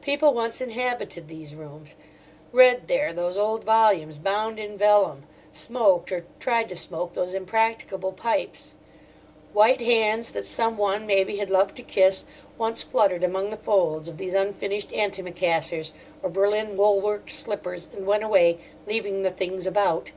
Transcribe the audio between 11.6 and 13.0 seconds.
to kiss, once